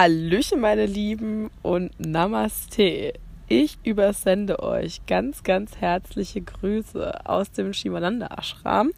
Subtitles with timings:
[0.00, 3.12] Hallöchen, meine Lieben und Namaste.
[3.48, 8.92] Ich übersende euch ganz, ganz herzliche Grüße aus dem Shivananda Ashram.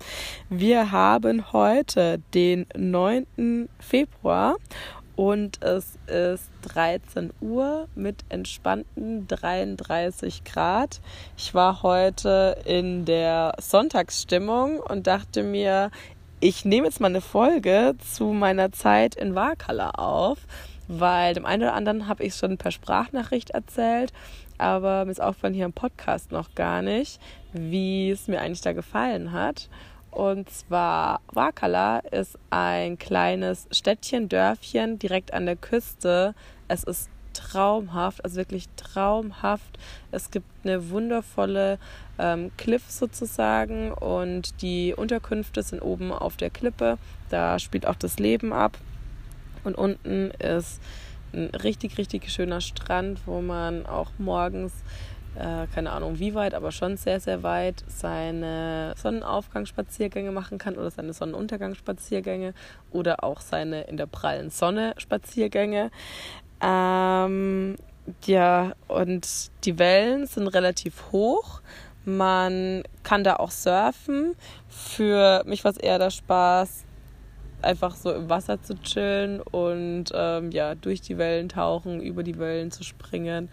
[0.49, 3.69] Wir haben heute den 9.
[3.81, 4.59] Februar
[5.17, 11.01] und es ist 13 Uhr mit entspannten 33 Grad.
[11.37, 15.91] Ich war heute in der Sonntagsstimmung und dachte mir,
[16.39, 20.39] ich nehme jetzt mal eine Folge zu meiner Zeit in Wakala auf,
[20.99, 24.13] weil dem einen oder anderen habe ich schon per Sprachnachricht erzählt,
[24.59, 27.21] aber mir ist aufgefallen hier im Podcast noch gar nicht,
[27.53, 29.69] wie es mir eigentlich da gefallen hat.
[30.11, 36.35] Und zwar Wakala ist ein kleines Städtchen, Dörfchen direkt an der Küste.
[36.69, 39.79] Es ist traumhaft, also wirklich traumhaft.
[40.11, 41.79] Es gibt eine wundervolle
[42.19, 46.99] ähm, Cliff sozusagen und die Unterkünfte sind oben auf der Klippe.
[47.31, 48.77] Da spielt auch das Leben ab.
[49.65, 50.81] Und unten ist
[51.33, 54.73] ein richtig, richtig schöner Strand, wo man auch morgens,
[55.37, 60.91] äh, keine Ahnung wie weit, aber schon sehr, sehr weit, seine Sonnenaufgangsspaziergänge machen kann oder
[60.91, 62.55] seine Sonnenuntergangsspaziergänge
[62.91, 65.91] oder auch seine in der prallen Sonne Spaziergänge.
[66.61, 67.77] Ähm,
[68.25, 71.61] ja, und die Wellen sind relativ hoch.
[72.05, 74.35] Man kann da auch surfen.
[74.69, 76.85] Für mich war es eher der Spaß,
[77.65, 82.39] einfach so im Wasser zu chillen und ähm, ja, durch die Wellen tauchen, über die
[82.39, 83.49] Wellen zu springen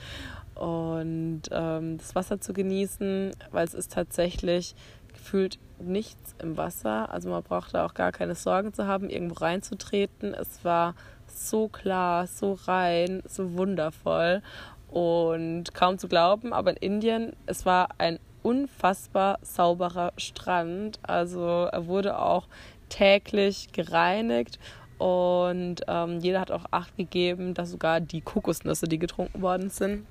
[0.56, 4.76] und ähm, das Wasser zu genießen, weil es ist tatsächlich
[5.14, 7.12] gefühlt nichts im Wasser.
[7.12, 10.34] Also man braucht da auch gar keine Sorgen zu haben, irgendwo reinzutreten.
[10.34, 10.96] Es war
[11.28, 14.42] so klar, so rein, so wundervoll
[14.90, 21.00] und kaum zu glauben, aber in Indien, es war ein unfassbar sauberer Strand.
[21.04, 22.48] Also er wurde auch
[22.90, 24.60] täglich gereinigt
[24.98, 30.06] und ähm, jeder hat auch Acht gegeben, dass sogar die Kokosnüsse, die getrunken worden sind,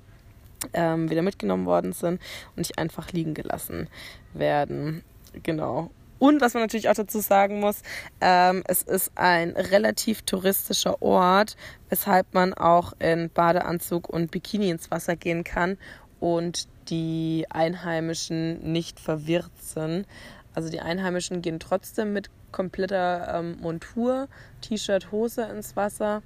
[0.73, 2.19] ähm, wieder mitgenommen worden sind
[2.49, 3.87] und nicht einfach liegen gelassen
[4.33, 5.03] werden.
[5.43, 5.91] Genau.
[6.17, 7.81] Und was man natürlich auch dazu sagen muss,
[8.19, 11.55] ähm, es ist ein relativ touristischer Ort,
[11.87, 15.77] weshalb man auch in Badeanzug und Bikini ins Wasser gehen kann
[16.19, 20.05] und die Einheimischen nicht verwirrt sind.
[20.53, 24.27] Also die Einheimischen gehen trotzdem mit kompletter ähm, Montur,
[24.61, 26.21] T-Shirt, Hose ins Wasser,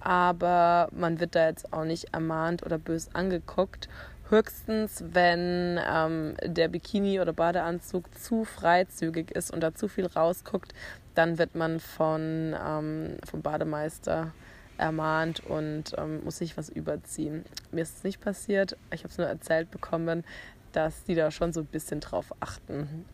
[0.00, 3.88] aber man wird da jetzt auch nicht ermahnt oder bös angeguckt.
[4.28, 10.74] Höchstens, wenn ähm, der Bikini oder Badeanzug zu freizügig ist und da zu viel rausguckt,
[11.14, 14.32] dann wird man von, ähm, vom Bademeister
[14.78, 17.44] ermahnt und ähm, muss sich was überziehen.
[17.72, 18.76] Mir ist es nicht passiert.
[18.92, 20.24] Ich habe es nur erzählt bekommen,
[20.72, 23.04] dass die da schon so ein bisschen drauf achten.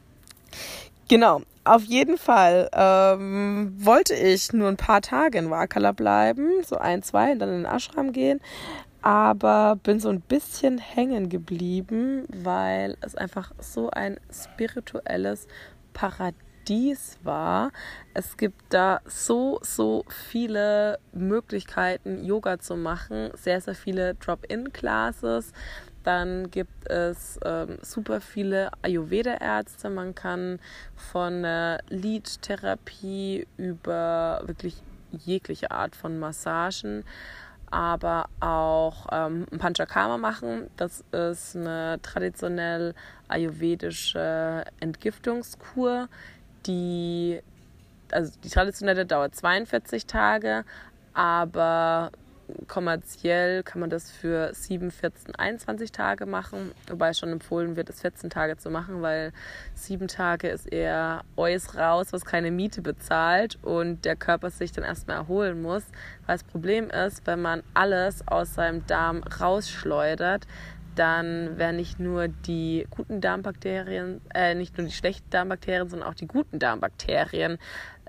[1.08, 6.76] Genau, auf jeden Fall ähm, wollte ich nur ein paar Tage in Wakala bleiben, so
[6.76, 8.40] ein, zwei, und dann in den Ashram gehen
[9.04, 15.46] aber bin so ein bisschen hängen geblieben, weil es einfach so ein spirituelles
[15.92, 16.43] Paradies
[17.22, 17.70] war.
[18.14, 25.52] Es gibt da so, so viele Möglichkeiten, Yoga zu machen, sehr, sehr viele Drop-in-Classes.
[26.02, 29.88] Dann gibt es ähm, super viele Ayurveda-Ärzte.
[29.88, 30.58] Man kann
[30.96, 34.82] von äh, Liedtherapie über wirklich
[35.12, 37.04] jegliche Art von Massagen
[37.74, 40.70] aber auch ähm, Panchakarma machen.
[40.76, 42.94] Das ist eine traditionell
[43.26, 46.08] ayurvedische Entgiftungskur,
[46.66, 47.40] die
[48.12, 50.64] also die traditionelle dauert 42 Tage,
[51.12, 52.10] aber
[52.68, 58.02] kommerziell kann man das für 7, 14, 21 Tage machen, wobei schon empfohlen wird, es
[58.02, 59.32] 14 Tage zu machen, weil
[59.74, 64.84] 7 Tage ist eher Eus raus, was keine Miete bezahlt und der Körper sich dann
[64.84, 65.84] erstmal erholen muss.
[66.26, 70.46] Weil das Problem ist, wenn man alles aus seinem Darm rausschleudert,
[70.94, 76.14] dann werden nicht nur die guten Darmbakterien, äh, nicht nur die schlechten Darmbakterien, sondern auch
[76.14, 77.58] die guten Darmbakterien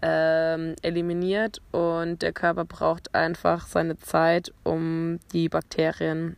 [0.02, 1.62] ähm, eliminiert.
[1.72, 6.38] Und der Körper braucht einfach seine Zeit, um die Bakterien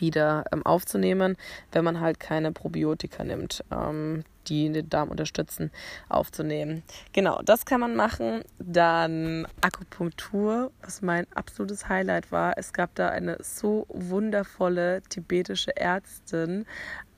[0.00, 1.36] wieder ähm, aufzunehmen,
[1.72, 5.70] wenn man halt keine Probiotika nimmt, ähm, die den Darm unterstützen,
[6.08, 6.82] aufzunehmen.
[7.12, 8.42] Genau, das kann man machen.
[8.58, 12.54] Dann Akupunktur, was mein absolutes Highlight war.
[12.56, 16.66] Es gab da eine so wundervolle tibetische Ärztin,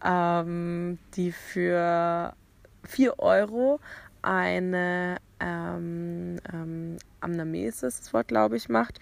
[0.05, 2.35] ähm, die für
[2.85, 3.81] 4 Euro
[4.23, 9.01] eine ähm, ähm, Amnamesis, das Wort glaube ich, macht.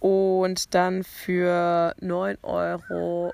[0.00, 3.32] Und dann für 9 Euro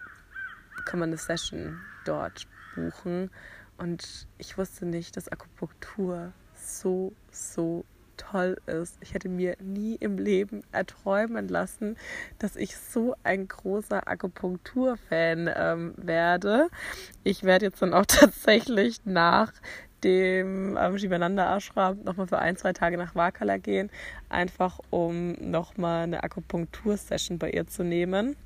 [0.84, 3.30] kann man eine Session dort buchen.
[3.78, 7.84] Und ich wusste nicht, dass Akupunktur so, so
[8.16, 8.96] toll ist.
[9.00, 11.96] Ich hätte mir nie im Leben erträumen lassen,
[12.38, 16.68] dass ich so ein großer Akupunktur-Fan ähm, werde.
[17.24, 19.52] Ich werde jetzt dann auch tatsächlich nach
[20.04, 23.90] dem ähm, Shivananda Ashram nochmal für ein, zwei Tage nach Wakala gehen,
[24.28, 28.36] einfach um nochmal eine Akupunktur-Session bei ihr zu nehmen,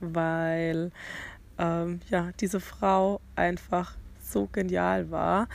[0.00, 0.90] weil
[1.58, 5.48] ähm, ja, diese Frau einfach so genial war.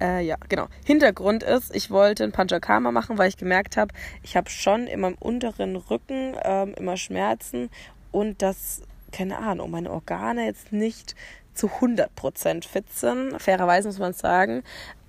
[0.00, 0.66] Äh, ja, genau.
[0.84, 5.00] Hintergrund ist, ich wollte ein Panchakarma machen, weil ich gemerkt habe, ich habe schon in
[5.00, 7.70] meinem unteren Rücken ähm, immer Schmerzen
[8.10, 11.14] und das, keine Ahnung, meine Organe jetzt nicht
[11.54, 13.40] zu 100% fit sind.
[13.40, 14.62] Fairerweise muss man sagen.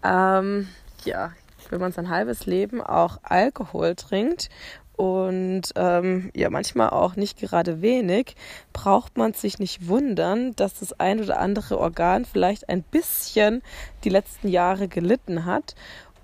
[0.03, 0.67] Ähm,
[1.03, 1.31] ja,
[1.69, 4.49] wenn man sein halbes Leben auch Alkohol trinkt
[4.95, 8.35] und ähm, ja manchmal auch nicht gerade wenig,
[8.71, 13.61] braucht man sich nicht wundern, dass das ein oder andere Organ vielleicht ein bisschen
[14.03, 15.75] die letzten Jahre gelitten hat.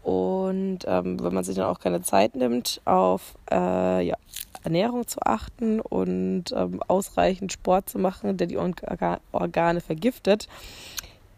[0.03, 4.15] Und ähm, wenn man sich dann auch keine Zeit nimmt, auf äh, ja,
[4.63, 10.47] Ernährung zu achten und ähm, ausreichend Sport zu machen, der die Organe vergiftet,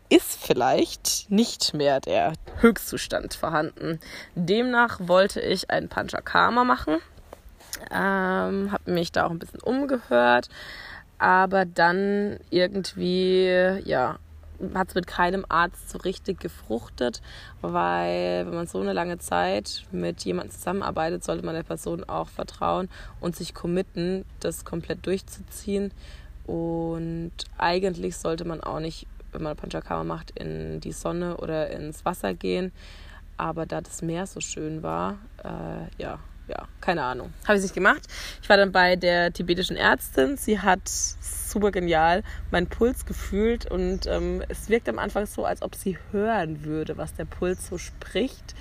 [0.10, 4.00] ist vielleicht nicht mehr der Höchstzustand vorhanden.
[4.36, 6.98] Demnach wollte ich ein Panchakarma machen,
[7.92, 10.50] ähm, habe mich da auch ein bisschen umgehört,
[11.18, 13.48] aber dann irgendwie,
[13.86, 14.20] ja,
[14.74, 17.22] hat es mit keinem Arzt so richtig gefruchtet,
[17.62, 22.30] weil wenn man so eine lange Zeit mit jemandem zusammenarbeitet, sollte man der Person auch
[22.30, 22.90] vertrauen
[23.20, 25.92] und sich committen, das komplett durchzuziehen.
[26.46, 32.06] Und eigentlich sollte man auch nicht, wenn man Panchakarma macht, in die Sonne oder ins
[32.06, 32.72] Wasser gehen.
[33.38, 36.20] Aber da das Meer so schön war, äh, ja,
[36.54, 37.34] ja, keine Ahnung.
[37.48, 38.02] Habe ich nicht gemacht.
[38.42, 40.38] Ich war dann bei der tibetischen Ärztin.
[40.38, 45.62] Sie hat super genial meinen Puls gefühlt und ähm, es wirkt am Anfang so, als
[45.62, 48.56] ob sie hören würde, was der Puls so spricht.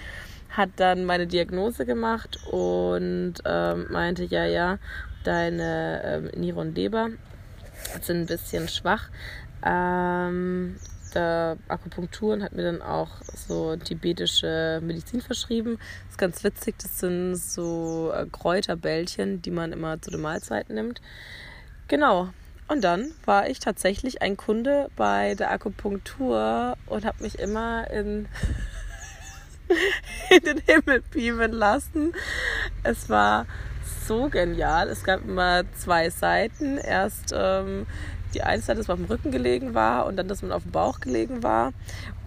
[0.51, 4.79] Hat dann meine Diagnose gemacht und ähm, meinte, ja, ja,
[5.25, 7.09] deine ähm, Niere und Leber
[8.03, 9.09] sind ein bisschen schwach.
[9.65, 10.77] Ähm,
[11.13, 15.79] da Akupunktur und hat mir dann auch so tibetische Medizin verschrieben.
[16.05, 20.75] Das ist ganz witzig, das sind so äh, Kräuterbällchen, die man immer zu den Mahlzeiten
[20.75, 21.01] nimmt.
[21.89, 22.31] Genau.
[22.69, 28.29] Und dann war ich tatsächlich ein Kunde bei der Akupunktur und habe mich immer in,
[30.31, 32.15] in den Himmel beamen lassen.
[32.83, 33.47] Es war
[34.07, 34.89] so genial.
[34.89, 36.79] Es gab immer zwei Seiten.
[36.79, 37.87] Erst ähm,
[38.35, 40.63] die eine Seite, dass man auf dem Rücken gelegen war und dann, dass man auf
[40.63, 41.73] dem Bauch gelegen war.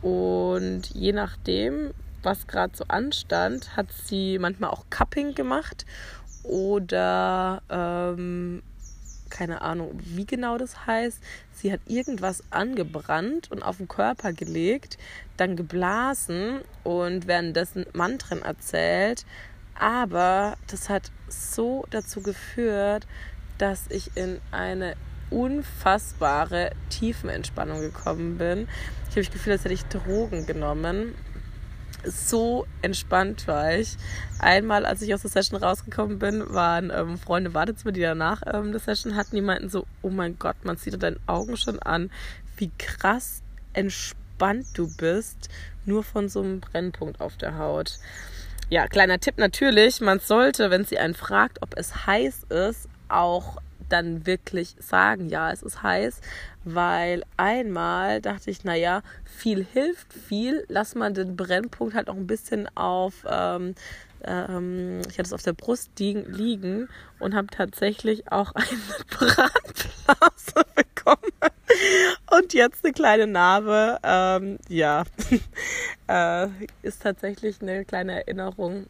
[0.02, 1.92] Und je nachdem,
[2.24, 5.86] was gerade so anstand, hat sie manchmal auch Cupping gemacht
[6.44, 8.62] oder ähm,
[9.30, 11.20] keine Ahnung, wie genau das heißt.
[11.52, 14.98] Sie hat irgendwas angebrannt und auf den Körper gelegt,
[15.38, 19.26] dann geblasen und währenddessen Mantren erzählt.
[19.78, 23.08] Aber das hat so dazu geführt,
[23.58, 24.96] dass ich in eine
[25.30, 28.68] unfassbare Tiefenentspannung gekommen bin.
[29.10, 31.16] Ich habe das Gefühl, als hätte ich Drogen genommen.
[32.04, 33.98] So entspannt war ich.
[34.40, 38.68] Einmal, als ich aus der Session rausgekommen bin, waren ähm, Freunde Wartezimmer, die danach ähm,
[38.68, 42.12] eine Session hatten, die meinten so, oh mein Gott, man sieht deinen Augen schon an,
[42.58, 43.42] wie krass
[43.74, 45.50] entspannt du bist,
[45.86, 47.98] nur von so einem Brennpunkt auf der Haut.
[48.70, 53.58] Ja, kleiner Tipp natürlich, man sollte, wenn sie einen fragt, ob es heiß ist, auch
[53.90, 56.22] dann wirklich sagen, ja, es ist heiß,
[56.64, 62.28] weil einmal dachte ich, naja, viel hilft viel, lass mal den Brennpunkt halt auch ein
[62.28, 63.76] bisschen auf, ähm,
[64.24, 66.88] ähm, ich hatte es auf der Brust liegen,
[67.20, 68.68] und habe tatsächlich auch eine
[69.10, 71.32] Brandblase bekommen.
[72.32, 75.04] Und jetzt eine kleine Narbe, ähm, ja,
[76.08, 76.48] äh,
[76.82, 78.88] ist tatsächlich eine kleine Erinnerung,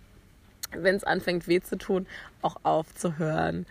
[0.71, 2.07] wenn es anfängt weh zu tun,
[2.41, 3.65] auch aufzuhören.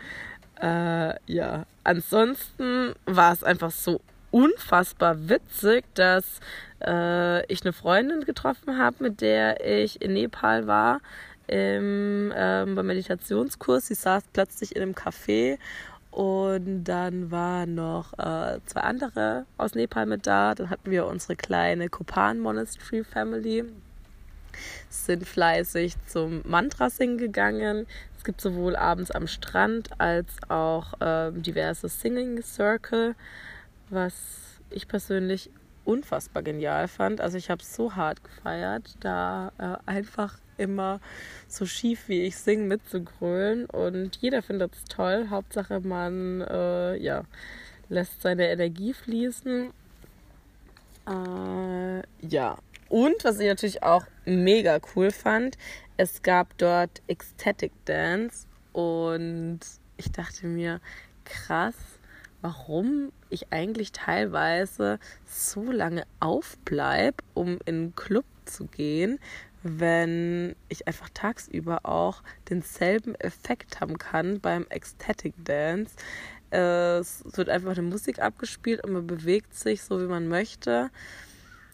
[0.61, 6.41] Äh, ja, ansonsten war es einfach so unfassbar witzig, dass
[6.85, 11.01] äh, ich eine Freundin getroffen habe, mit der ich in Nepal war
[11.47, 13.89] im, ähm, beim Meditationskurs.
[13.89, 15.59] Sie saß plötzlich in einem Café
[16.11, 20.55] und dann waren noch äh, zwei andere aus Nepal mit da.
[20.55, 23.65] Dann hatten wir unsere kleine Kopan Monastery Family
[25.07, 27.87] sind fleißig zum Mantra singen gegangen.
[28.17, 33.15] Es gibt sowohl abends am Strand als auch ähm, diverse Singing Circle,
[33.91, 34.15] was
[34.71, 35.51] ich persönlich
[35.85, 37.21] unfassbar genial fand.
[37.21, 41.01] Also ich habe es so hart gefeiert, da äh, einfach immer
[41.49, 45.29] so schief wie ich singe mitzugrölen und jeder findet es toll.
[45.31, 47.25] Hauptsache man äh, ja,
[47.89, 49.71] lässt seine Energie fließen.
[51.07, 52.57] Äh, ja,
[52.89, 55.57] und was ich natürlich auch mega cool fand.
[55.97, 59.61] Es gab dort Ecstatic Dance und
[59.97, 60.81] ich dachte mir,
[61.25, 61.75] krass,
[62.43, 69.19] warum ich eigentlich teilweise so lange aufbleibe, um in einen Club zu gehen,
[69.63, 75.95] wenn ich einfach tagsüber auch denselben Effekt haben kann beim Ecstatic Dance.
[76.51, 80.91] Es wird einfach eine Musik abgespielt und man bewegt sich so, wie man möchte.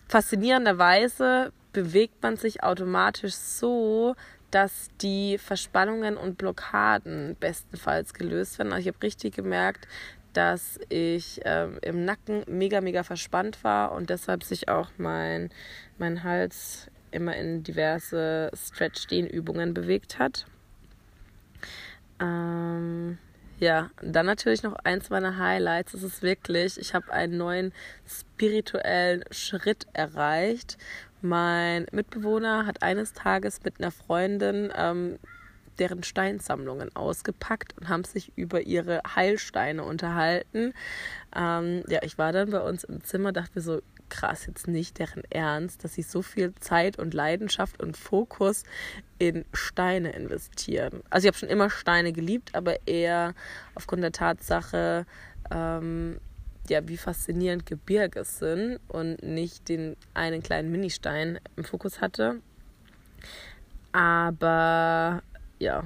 [0.09, 4.15] Faszinierenderweise bewegt man sich automatisch so,
[4.50, 8.73] dass die Verspannungen und Blockaden bestenfalls gelöst werden.
[8.73, 9.87] Also ich habe richtig gemerkt,
[10.33, 15.50] dass ich ähm, im Nacken mega, mega verspannt war und deshalb sich auch mein,
[15.99, 20.47] mein Hals immer in diverse Stretch-Dehnübungen bewegt hat.
[22.21, 23.19] Ähm,
[23.59, 25.93] ja, dann natürlich noch eins meiner Highlights.
[25.93, 27.73] Das ist wirklich, ich habe einen neuen
[28.07, 30.79] spirituellen Schritt erreicht.
[31.23, 35.19] Mein Mitbewohner hat eines Tages mit einer Freundin ähm,
[35.79, 40.73] deren Steinsammlungen ausgepackt und haben sich über ihre Heilsteine unterhalten.
[41.35, 44.99] Ähm, ja, ich war dann bei uns im Zimmer, dachte mir so, krass, jetzt nicht
[44.99, 48.65] deren Ernst, dass sie so viel Zeit und Leidenschaft und Fokus
[49.19, 51.03] in Steine investieren.
[51.09, 53.35] Also ich habe schon immer Steine geliebt, aber eher
[53.75, 55.07] aufgrund der Tatsache,
[55.50, 56.19] ähm,
[56.69, 62.40] ja, wie faszinierend Gebirge sind und nicht den einen kleinen Ministein im Fokus hatte.
[63.93, 65.23] Aber
[65.59, 65.85] ja,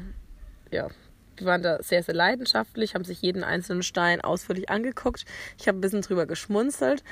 [0.71, 0.89] ja,
[1.37, 5.25] wir waren da sehr, sehr leidenschaftlich, haben sich jeden einzelnen Stein ausführlich angeguckt.
[5.59, 7.03] Ich habe ein bisschen drüber geschmunzelt.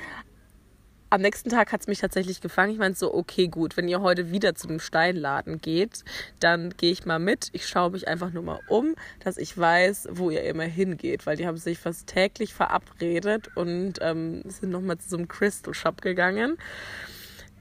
[1.13, 2.71] Am nächsten Tag hat es mich tatsächlich gefangen.
[2.71, 6.03] Ich meinte so, okay, gut, wenn ihr heute wieder zu dem Steinladen geht,
[6.39, 7.49] dann gehe ich mal mit.
[7.51, 11.37] Ich schaue mich einfach nur mal um, dass ich weiß, wo ihr immer hingeht, weil
[11.37, 16.01] die haben sich fast täglich verabredet und ähm, sind nochmal zu so einem Crystal Shop
[16.01, 16.57] gegangen.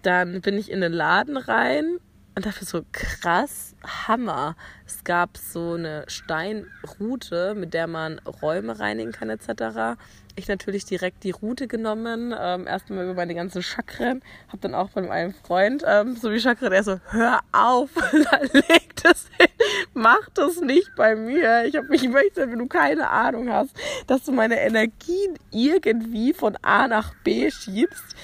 [0.01, 1.99] Dann bin ich in den Laden rein
[2.35, 3.75] und dafür so krass,
[4.07, 4.57] Hammer.
[4.87, 9.99] Es gab so eine Steinroute, mit der man Räume reinigen kann etc.
[10.35, 14.89] Ich natürlich direkt die Route genommen, ähm, erstmal über meine ganzen Chakren, hab dann auch
[14.91, 17.91] bei meinem Freund ähm, so wie Chakren, der so, hör auf,
[18.53, 19.49] leg das hin,
[19.93, 21.65] mach das nicht bei mir.
[21.67, 26.57] Ich, hab, ich möchte, wenn du keine Ahnung hast, dass du meine Energien irgendwie von
[26.63, 28.17] A nach B schiebst.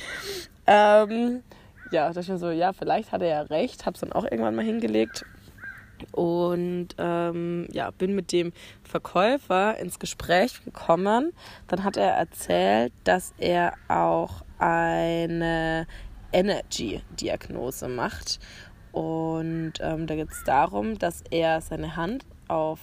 [0.67, 1.43] Ähm,
[1.90, 4.54] ja, dachte ich mir so, ja, vielleicht hat er ja recht, hab's dann auch irgendwann
[4.54, 5.25] mal hingelegt
[6.12, 8.52] und ähm, ja, bin mit dem
[8.83, 11.33] Verkäufer ins Gespräch gekommen.
[11.66, 15.87] Dann hat er erzählt, dass er auch eine
[16.33, 18.38] Energy-Diagnose macht.
[18.92, 22.80] Und ähm, da geht es darum, dass er seine Hand auf,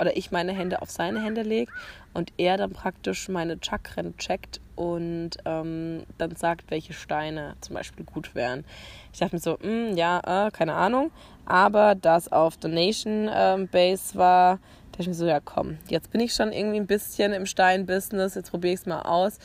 [0.00, 1.70] oder ich meine Hände auf seine Hände lege
[2.14, 8.04] und er dann praktisch meine Chakren checkt und ähm, dann sagt, welche Steine zum Beispiel
[8.04, 8.64] gut wären.
[9.12, 11.10] Ich dachte mir so, mh, hm, ja, äh, keine Ahnung.
[11.44, 14.58] Aber da es auf Donation ähm, Base war,
[14.92, 18.34] dachte ich mir so, ja komm, jetzt bin ich schon irgendwie ein bisschen im Stein-Business,
[18.34, 19.38] jetzt probiere ich es mal aus.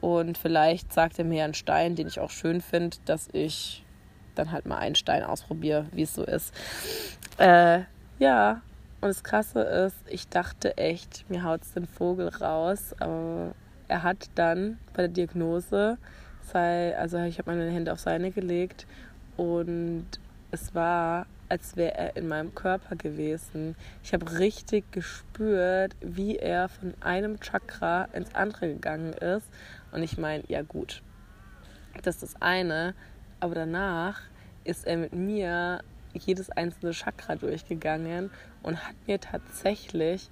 [0.00, 3.84] Und vielleicht sagt er mir einen Stein, den ich auch schön finde, dass ich
[4.34, 6.52] dann halt mal einen Stein ausprobiere, wie es so ist.
[7.38, 7.80] Äh,
[8.18, 8.60] ja,
[9.00, 13.54] und das Krasse ist, ich dachte echt, mir haut es den Vogel raus, aber
[13.88, 15.98] er hat dann bei der Diagnose,
[16.42, 18.86] sei, also ich habe meine Hände auf seine gelegt
[19.36, 20.06] und
[20.50, 23.76] es war, als wäre er in meinem Körper gewesen.
[24.02, 29.48] Ich habe richtig gespürt, wie er von einem Chakra ins andere gegangen ist.
[29.92, 31.02] Und ich meine, ja gut,
[32.02, 32.94] das ist das eine,
[33.40, 34.22] aber danach
[34.64, 38.30] ist er mit mir jedes einzelne Chakra durchgegangen
[38.62, 40.30] und hat mir tatsächlich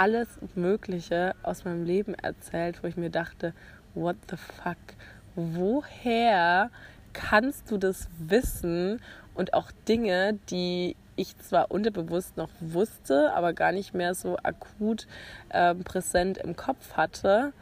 [0.00, 3.52] alles Mögliche aus meinem Leben erzählt, wo ich mir dachte,
[3.94, 4.78] what the fuck?
[5.34, 6.70] Woher
[7.12, 9.02] kannst du das wissen
[9.34, 15.06] und auch Dinge, die ich zwar unterbewusst noch wusste, aber gar nicht mehr so akut
[15.50, 17.52] äh, präsent im Kopf hatte.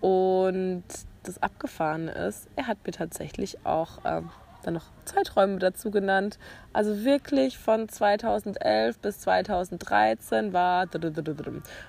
[0.00, 0.84] Und
[1.24, 4.22] das Abgefahrene ist, er hat mir tatsächlich auch äh,
[4.62, 6.38] dann noch Zeiträume dazu genannt.
[6.72, 10.86] Also wirklich von 2011 bis 2013 war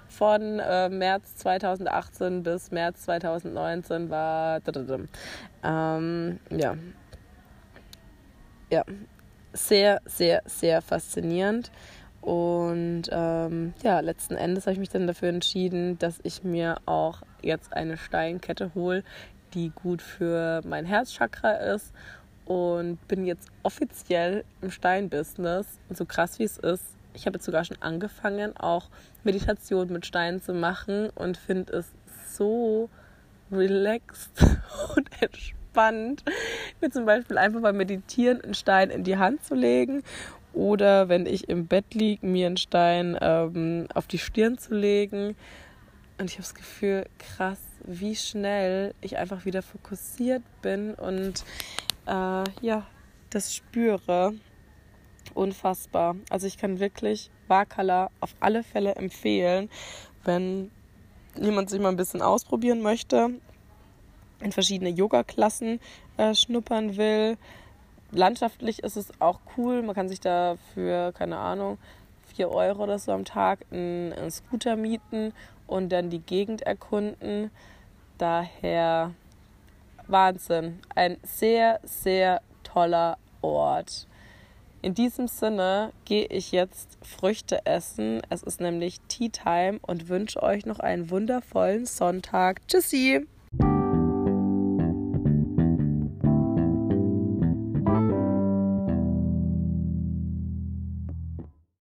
[0.08, 4.62] von äh, März 2018 bis März 2019 war
[5.64, 6.76] ähm, ja.
[8.72, 8.84] Ja.
[9.52, 11.72] Sehr sehr sehr faszinierend.
[12.22, 17.24] Und ähm, ja letzten Endes habe ich mich dann dafür entschieden, dass ich mir auch
[17.42, 19.04] jetzt eine Steinkette hole,
[19.54, 21.94] die gut für mein Herzchakra ist
[22.50, 25.68] und bin jetzt offiziell im Steinbusiness.
[25.88, 28.90] Und so krass wie es ist, ich habe jetzt sogar schon angefangen, auch
[29.24, 31.92] Meditation mit Steinen zu machen und finde es
[32.28, 32.90] so
[33.52, 34.32] relaxed
[34.96, 36.24] und entspannt
[36.82, 40.02] mir zum Beispiel einfach beim Meditieren einen Stein in die Hand zu legen
[40.52, 45.36] oder wenn ich im Bett liege, mir einen Stein ähm, auf die Stirn zu legen.
[46.18, 51.44] Und ich habe das Gefühl, krass, wie schnell ich einfach wieder fokussiert bin und
[52.06, 52.86] äh, ja,
[53.30, 54.34] das spüre.
[55.34, 56.16] Unfassbar.
[56.30, 59.70] Also ich kann wirklich Wakala auf alle Fälle empfehlen,
[60.24, 60.72] wenn
[61.40, 63.30] jemand sich mal ein bisschen ausprobieren möchte,
[64.42, 65.80] in verschiedene Yoga-Klassen
[66.18, 67.38] äh, schnuppern will.
[68.12, 69.84] Landschaftlich ist es auch cool.
[69.84, 71.78] Man kann sich da für, keine Ahnung,
[72.36, 75.34] 4 Euro oder so am Tag einen, einen Scooter mieten
[75.68, 77.52] und dann die Gegend erkunden.
[78.18, 79.14] Daher
[80.08, 80.80] Wahnsinn.
[80.96, 84.08] Ein sehr, sehr toller Ort.
[84.82, 88.22] In diesem Sinne gehe ich jetzt Früchte essen.
[88.30, 92.66] Es ist nämlich Tea Time und wünsche euch noch einen wundervollen Sonntag.
[92.68, 93.28] Tschüssi!